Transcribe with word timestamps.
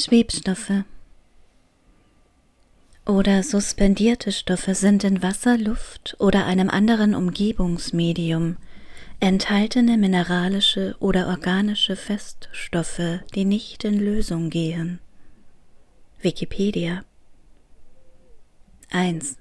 Schwebstoffe 0.00 0.84
oder 3.04 3.42
suspendierte 3.42 4.30
Stoffe 4.30 4.76
sind 4.76 5.02
in 5.02 5.24
Wasser, 5.24 5.58
Luft 5.58 6.14
oder 6.20 6.46
einem 6.46 6.70
anderen 6.70 7.16
Umgebungsmedium 7.16 8.58
enthaltene 9.18 9.98
mineralische 9.98 10.94
oder 11.00 11.26
organische 11.26 11.96
Feststoffe, 11.96 13.24
die 13.34 13.44
nicht 13.44 13.82
in 13.82 13.98
Lösung 13.98 14.50
gehen. 14.50 15.00
Wikipedia 16.20 17.02
1. 18.90 19.36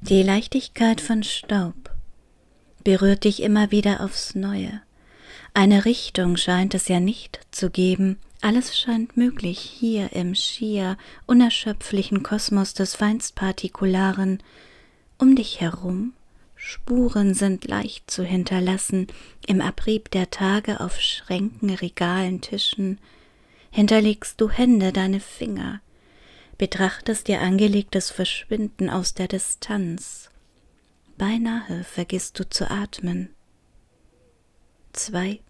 Die 0.00 0.22
Leichtigkeit 0.22 1.00
von 1.00 1.24
Staub 1.24 1.90
berührt 2.84 3.24
dich 3.24 3.42
immer 3.42 3.72
wieder 3.72 4.00
aufs 4.00 4.36
Neue. 4.36 4.80
Eine 5.54 5.84
Richtung 5.86 6.36
scheint 6.36 6.72
es 6.74 6.86
ja 6.86 7.00
nicht 7.00 7.40
zu 7.50 7.70
geben, 7.70 8.18
alles 8.40 8.78
scheint 8.78 9.16
möglich 9.16 9.58
hier 9.58 10.12
im 10.12 10.34
schier 10.34 10.96
unerschöpflichen 11.26 12.22
Kosmos 12.22 12.74
des 12.74 12.94
Feinstpartikularen. 12.94 14.42
Um 15.18 15.36
dich 15.36 15.60
herum 15.60 16.12
Spuren 16.56 17.34
sind 17.34 17.66
leicht 17.66 18.10
zu 18.10 18.24
hinterlassen, 18.24 19.06
im 19.46 19.60
Abrieb 19.60 20.10
der 20.10 20.30
Tage 20.30 20.80
auf 20.80 21.00
Schränken, 21.00 21.70
Regalen, 21.70 22.40
Tischen. 22.40 22.98
Hinterlegst 23.70 24.40
du 24.40 24.48
Hände, 24.48 24.92
deine 24.92 25.20
Finger, 25.20 25.80
betrachtest 26.56 27.28
ihr 27.28 27.42
angelegtes 27.42 28.10
Verschwinden 28.10 28.88
aus 28.88 29.12
der 29.12 29.28
Distanz. 29.28 30.30
Beinahe 31.18 31.84
vergisst 31.84 32.38
du 32.38 32.48
zu 32.48 32.70
atmen. 32.70 33.28
2. 34.92 35.40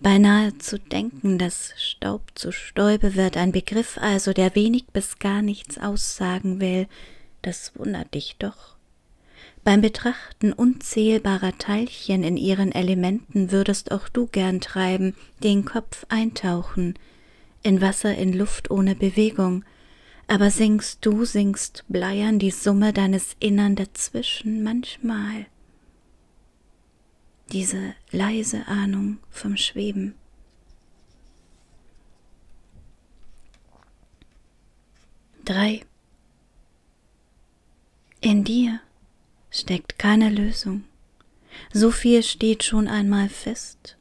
Beinahe 0.00 0.56
zu 0.58 0.78
denken, 0.78 1.38
dass 1.38 1.72
Staub 1.76 2.22
zu 2.34 2.52
Stäube 2.52 3.14
wird, 3.16 3.36
ein 3.36 3.52
Begriff 3.52 3.98
also, 3.98 4.32
der 4.32 4.54
wenig 4.54 4.86
bis 4.86 5.18
gar 5.18 5.42
nichts 5.42 5.78
aussagen 5.78 6.60
will, 6.60 6.86
das 7.42 7.72
wundert 7.74 8.14
dich 8.14 8.36
doch. 8.38 8.76
Beim 9.64 9.80
Betrachten 9.80 10.52
unzählbarer 10.52 11.58
Teilchen 11.58 12.22
in 12.22 12.36
ihren 12.36 12.72
Elementen 12.72 13.50
würdest 13.50 13.90
auch 13.90 14.08
du 14.08 14.26
gern 14.26 14.60
treiben, 14.60 15.14
den 15.42 15.64
Kopf 15.64 16.06
eintauchen, 16.08 16.94
in 17.62 17.80
Wasser, 17.80 18.14
in 18.14 18.32
Luft 18.32 18.70
ohne 18.70 18.94
Bewegung, 18.94 19.64
aber 20.28 20.50
singst 20.50 21.04
du, 21.04 21.24
singst 21.24 21.84
bleiern 21.88 22.38
die 22.38 22.50
Summe 22.50 22.92
deines 22.92 23.34
Innern 23.40 23.74
dazwischen 23.74 24.62
manchmal 24.62 25.46
diese 27.52 27.94
leise 28.10 28.66
Ahnung 28.66 29.18
vom 29.30 29.56
Schweben. 29.56 30.14
Drei. 35.44 35.80
In 38.20 38.44
dir 38.44 38.80
steckt 39.50 39.98
keine 39.98 40.28
Lösung. 40.28 40.84
So 41.72 41.90
viel 41.90 42.22
steht 42.22 42.64
schon 42.64 42.86
einmal 42.86 43.28
fest. 43.28 43.96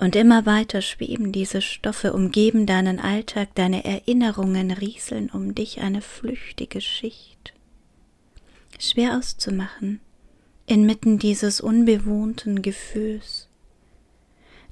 Und 0.00 0.14
immer 0.14 0.46
weiter 0.46 0.80
schweben 0.80 1.32
diese 1.32 1.60
Stoffe, 1.60 2.12
umgeben 2.12 2.66
deinen 2.66 3.00
Alltag, 3.00 3.54
deine 3.56 3.84
Erinnerungen 3.84 4.70
rieseln 4.70 5.28
um 5.30 5.56
dich 5.56 5.80
eine 5.80 6.00
flüchtige 6.00 6.80
Schicht. 6.80 7.52
Schwer 8.78 9.18
auszumachen, 9.18 10.00
inmitten 10.68 11.18
dieses 11.18 11.60
unbewohnten 11.60 12.62
Gefühls, 12.62 13.48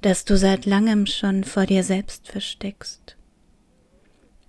das 0.01 0.25
du 0.25 0.37
seit 0.37 0.65
langem 0.65 1.07
schon 1.07 1.43
vor 1.43 1.65
dir 1.65 1.83
selbst 1.83 2.27
versteckst. 2.27 3.17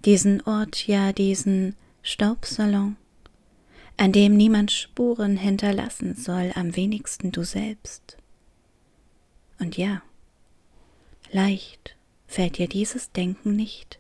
Diesen 0.04 0.42
Ort, 0.42 0.86
ja 0.86 1.12
diesen 1.12 1.74
Staubsalon, 2.02 2.96
an 3.96 4.12
dem 4.12 4.36
niemand 4.36 4.70
Spuren 4.70 5.36
hinterlassen 5.36 6.14
soll, 6.14 6.52
am 6.54 6.76
wenigsten 6.76 7.32
du 7.32 7.44
selbst. 7.44 8.16
Und 9.58 9.76
ja, 9.76 10.02
leicht 11.32 11.96
fällt 12.26 12.58
dir 12.58 12.68
dieses 12.68 13.10
Denken 13.10 13.56
nicht. 13.56 13.98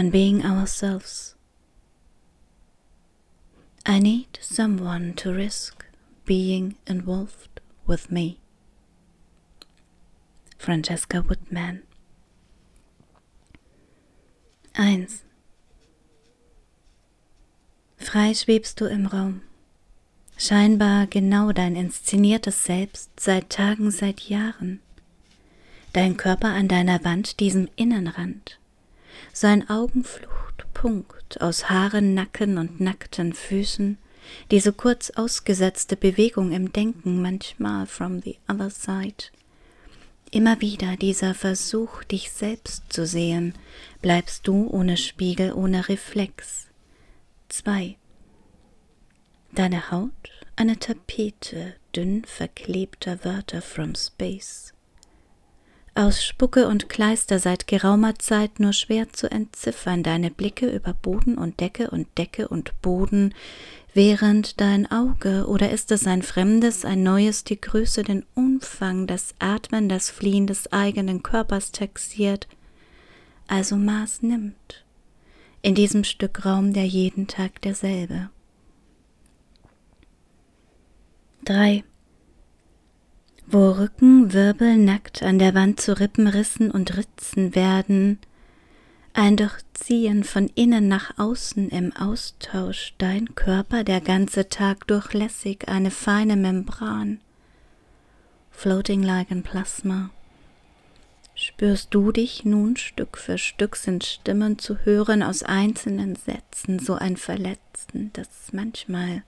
On 0.00 0.08
being 0.08 0.42
ourselves. 0.42 1.34
I 3.84 3.98
need 3.98 4.38
someone 4.40 5.12
to 5.16 5.30
risk 5.30 5.84
being 6.24 6.76
involved 6.86 7.60
with 7.86 8.10
me. 8.10 8.38
Francesca 10.56 11.20
Woodman 11.20 11.82
1. 14.74 15.22
Frei 17.98 18.32
schwebst 18.32 18.80
du 18.80 18.86
im 18.86 19.04
Raum, 19.04 19.42
scheinbar 20.38 21.08
genau 21.08 21.52
dein 21.52 21.76
inszeniertes 21.76 22.64
Selbst 22.64 23.20
seit 23.20 23.50
Tagen, 23.50 23.90
seit 23.90 24.20
Jahren, 24.30 24.80
dein 25.92 26.16
Körper 26.16 26.48
an 26.48 26.68
deiner 26.68 27.04
Wand, 27.04 27.38
diesem 27.38 27.68
Innenrand, 27.76 28.58
sein 29.32 29.68
Augenfluchtpunkt 29.68 31.40
aus 31.40 31.68
Haaren, 31.70 32.14
Nacken 32.14 32.58
und 32.58 32.80
nackten 32.80 33.32
Füßen, 33.32 33.98
diese 34.50 34.72
kurz 34.72 35.10
ausgesetzte 35.10 35.96
Bewegung 35.96 36.52
im 36.52 36.72
Denken 36.72 37.22
manchmal 37.22 37.86
from 37.86 38.20
the 38.22 38.38
other 38.48 38.70
side. 38.70 39.30
Immer 40.30 40.60
wieder 40.60 40.96
dieser 40.96 41.34
Versuch, 41.34 42.04
dich 42.04 42.30
selbst 42.30 42.92
zu 42.92 43.04
sehen, 43.04 43.54
bleibst 44.00 44.46
du 44.46 44.68
ohne 44.68 44.96
Spiegel, 44.96 45.52
ohne 45.52 45.88
Reflex. 45.88 46.68
2. 47.48 47.96
Deine 49.52 49.90
Haut 49.90 50.12
eine 50.54 50.78
Tapete 50.78 51.74
dünn 51.96 52.24
verklebter 52.24 53.24
Wörter 53.24 53.60
from 53.60 53.96
space 53.96 54.72
aus 55.94 56.24
Spucke 56.24 56.68
und 56.68 56.88
Kleister 56.88 57.38
seit 57.38 57.66
geraumer 57.66 58.18
Zeit 58.18 58.60
nur 58.60 58.72
schwer 58.72 59.12
zu 59.12 59.30
entziffern, 59.30 60.02
deine 60.02 60.30
Blicke 60.30 60.70
über 60.70 60.94
Boden 60.94 61.36
und 61.36 61.60
Decke 61.60 61.90
und 61.90 62.06
Decke 62.16 62.48
und 62.48 62.80
Boden, 62.82 63.34
während 63.92 64.60
dein 64.60 64.90
Auge, 64.90 65.46
oder 65.46 65.70
ist 65.70 65.90
es 65.90 66.06
ein 66.06 66.22
fremdes, 66.22 66.84
ein 66.84 67.02
neues, 67.02 67.44
die 67.44 67.60
Größe, 67.60 68.02
den 68.02 68.24
Umfang, 68.34 69.06
das 69.06 69.34
Atmen, 69.38 69.88
das 69.88 70.10
Fliehen 70.10 70.46
des 70.46 70.72
eigenen 70.72 71.22
Körpers 71.22 71.72
taxiert, 71.72 72.46
also 73.48 73.76
Maß 73.76 74.22
nimmt, 74.22 74.84
in 75.62 75.74
diesem 75.74 76.04
Stück 76.04 76.44
Raum 76.44 76.72
der 76.72 76.86
jeden 76.86 77.26
Tag 77.26 77.60
derselbe. 77.62 78.30
3 81.44 81.84
wo 83.52 83.70
Rücken, 83.70 84.32
Wirbel 84.32 84.76
nackt 84.76 85.22
an 85.22 85.38
der 85.38 85.54
Wand 85.54 85.80
zu 85.80 85.98
Rippenrissen 85.98 86.70
und 86.70 86.96
Ritzen 86.96 87.54
werden, 87.54 88.18
ein 89.12 89.36
Durchziehen 89.36 90.22
von 90.22 90.48
innen 90.54 90.86
nach 90.86 91.18
außen 91.18 91.68
im 91.70 91.94
Austausch, 91.96 92.94
dein 92.98 93.34
Körper 93.34 93.82
der 93.82 94.00
ganze 94.00 94.48
Tag 94.48 94.86
durchlässig, 94.86 95.68
eine 95.68 95.90
feine 95.90 96.36
Membran, 96.36 97.20
floating 98.52 99.02
like 99.02 99.32
in 99.32 99.42
Plasma. 99.42 100.10
Spürst 101.34 101.88
du 101.92 102.12
dich 102.12 102.44
nun 102.44 102.76
Stück 102.76 103.16
für 103.16 103.38
Stück 103.38 103.74
sind 103.74 104.04
Stimmen 104.04 104.58
zu 104.58 104.78
hören 104.84 105.22
aus 105.22 105.42
einzelnen 105.42 106.14
Sätzen, 106.14 106.78
so 106.78 106.94
ein 106.94 107.16
Verletzen, 107.16 108.10
das 108.12 108.52
manchmal 108.52 109.24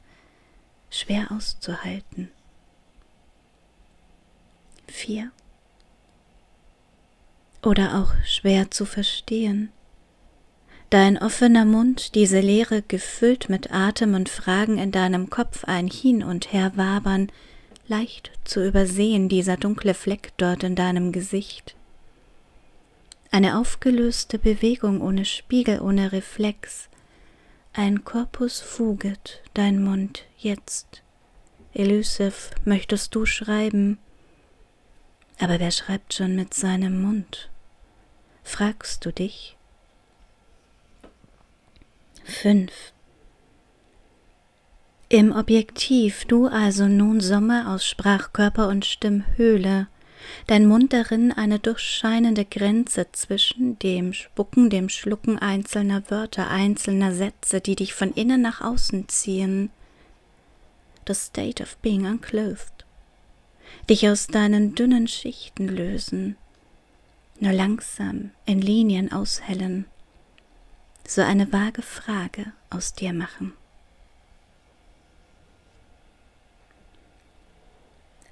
schwer 0.90 1.32
auszuhalten. 1.32 2.30
4. 4.92 5.30
Oder 7.62 7.98
auch 7.98 8.12
schwer 8.24 8.70
zu 8.70 8.84
verstehen. 8.84 9.70
Dein 10.90 11.16
offener 11.16 11.64
Mund, 11.64 12.14
diese 12.14 12.40
Leere 12.40 12.82
gefüllt 12.82 13.48
mit 13.48 13.72
Atem 13.72 14.14
und 14.14 14.28
Fragen 14.28 14.78
in 14.78 14.92
deinem 14.92 15.30
Kopf 15.30 15.64
ein 15.64 15.88
Hin 15.88 16.22
und 16.22 16.52
Her 16.52 16.72
wabern, 16.76 17.32
leicht 17.88 18.30
zu 18.44 18.66
übersehen, 18.66 19.28
dieser 19.28 19.56
dunkle 19.56 19.94
Fleck 19.94 20.32
dort 20.36 20.62
in 20.64 20.76
deinem 20.76 21.10
Gesicht. 21.10 21.74
Eine 23.30 23.58
aufgelöste 23.58 24.38
Bewegung 24.38 25.00
ohne 25.00 25.24
Spiegel, 25.24 25.80
ohne 25.80 26.12
Reflex, 26.12 26.90
ein 27.72 28.04
Corpus 28.04 28.60
fugit, 28.60 29.40
dein 29.54 29.82
Mund 29.82 30.24
jetzt. 30.36 31.02
Elusive, 31.72 32.50
möchtest 32.66 33.14
du 33.14 33.24
schreiben, 33.24 33.96
aber 35.42 35.58
wer 35.58 35.72
schreibt 35.72 36.14
schon 36.14 36.36
mit 36.36 36.54
seinem 36.54 37.02
Mund? 37.02 37.50
Fragst 38.44 39.04
du 39.04 39.12
dich? 39.12 39.56
5. 42.24 42.70
Im 45.08 45.32
Objektiv 45.32 46.24
du 46.26 46.46
also 46.46 46.86
nun 46.86 47.20
Summe 47.20 47.68
aus 47.68 47.84
Sprachkörper 47.84 48.68
und 48.68 48.84
Stimmhöhle, 48.84 49.88
dein 50.46 50.66
Mund 50.66 50.92
darin 50.92 51.32
eine 51.32 51.58
durchscheinende 51.58 52.44
Grenze 52.44 53.08
zwischen 53.10 53.78
dem 53.80 54.12
Spucken, 54.12 54.70
dem 54.70 54.88
Schlucken 54.88 55.40
einzelner 55.40 56.08
Wörter, 56.08 56.50
einzelner 56.50 57.12
Sätze, 57.12 57.60
die 57.60 57.74
dich 57.74 57.94
von 57.94 58.12
innen 58.12 58.42
nach 58.42 58.60
außen 58.60 59.08
ziehen. 59.08 59.70
The 61.08 61.14
state 61.14 61.60
of 61.60 61.76
being 61.78 62.06
unclothed. 62.06 62.81
Dich 63.88 64.08
aus 64.08 64.26
deinen 64.26 64.74
dünnen 64.74 65.08
Schichten 65.08 65.68
lösen, 65.68 66.36
nur 67.40 67.52
langsam 67.52 68.30
in 68.46 68.60
Linien 68.60 69.10
aushellen, 69.10 69.86
so 71.06 71.20
eine 71.22 71.52
vage 71.52 71.82
Frage 71.82 72.52
aus 72.70 72.94
dir 72.94 73.12
machen. 73.12 73.52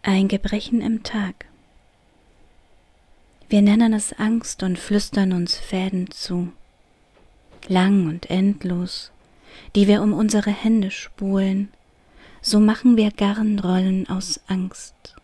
Ein 0.03 0.29
Gebrechen 0.29 0.81
im 0.81 1.03
Tag. 1.03 1.47
Wir 3.49 3.63
nennen 3.63 3.93
es 3.93 4.13
Angst 4.13 4.63
und 4.63 4.79
flüstern 4.79 5.33
uns 5.33 5.57
Fäden 5.57 6.11
zu, 6.11 6.53
lang 7.69 8.07
und 8.07 8.31
endlos, 8.31 9.11
die 9.75 9.89
wir 9.89 10.03
um 10.03 10.13
unsere 10.13 10.51
Hände 10.51 10.91
spulen, 10.91 11.69
so 12.41 12.61
machen 12.61 12.97
wir 12.97 13.11
Garnrollen 13.11 14.09
aus 14.09 14.41
Angst, 14.47 15.17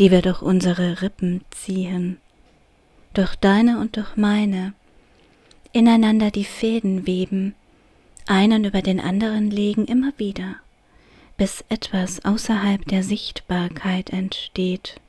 die 0.00 0.10
wir 0.10 0.22
durch 0.22 0.42
unsere 0.42 1.02
Rippen 1.02 1.44
ziehen, 1.50 2.18
durch 3.14 3.36
deine 3.36 3.78
und 3.78 3.96
durch 3.96 4.16
meine, 4.16 4.72
ineinander 5.72 6.32
die 6.32 6.44
Fäden 6.44 7.06
weben, 7.06 7.54
einen 8.26 8.64
über 8.64 8.82
den 8.82 8.98
anderen 8.98 9.50
legen 9.50 9.84
immer 9.84 10.12
wieder 10.16 10.56
bis 11.40 11.64
etwas 11.70 12.22
außerhalb 12.22 12.84
der 12.84 13.02
Sichtbarkeit 13.02 14.10
entsteht. 14.10 15.00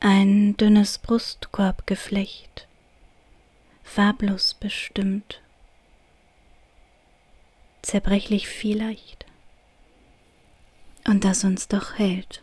Ein 0.00 0.56
dünnes 0.56 0.96
Brustkorbgeflecht, 0.96 2.66
farblos 3.84 4.54
bestimmt, 4.54 5.42
zerbrechlich 7.82 8.48
vielleicht, 8.48 9.25
und 11.06 11.24
das 11.24 11.44
uns 11.44 11.68
doch 11.68 11.94
hält. 11.98 12.42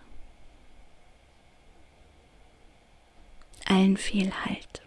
Allen 3.66 3.98
viel 3.98 4.32
Halt. 4.46 4.83